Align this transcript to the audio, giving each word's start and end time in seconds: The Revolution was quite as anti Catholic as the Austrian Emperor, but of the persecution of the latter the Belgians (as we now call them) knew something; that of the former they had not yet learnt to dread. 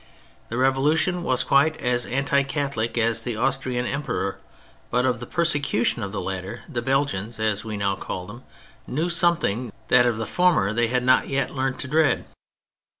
The 0.49 0.57
Revolution 0.57 1.21
was 1.21 1.43
quite 1.43 1.77
as 1.77 2.07
anti 2.07 2.41
Catholic 2.41 2.97
as 2.97 3.21
the 3.21 3.35
Austrian 3.35 3.85
Emperor, 3.85 4.39
but 4.89 5.05
of 5.05 5.19
the 5.19 5.27
persecution 5.27 6.01
of 6.01 6.11
the 6.11 6.19
latter 6.19 6.61
the 6.67 6.81
Belgians 6.81 7.39
(as 7.39 7.63
we 7.63 7.77
now 7.77 7.95
call 7.95 8.25
them) 8.25 8.41
knew 8.87 9.11
something; 9.11 9.71
that 9.89 10.07
of 10.07 10.17
the 10.17 10.25
former 10.25 10.73
they 10.73 10.87
had 10.87 11.03
not 11.03 11.29
yet 11.29 11.53
learnt 11.53 11.77
to 11.81 11.87
dread. 11.87 12.25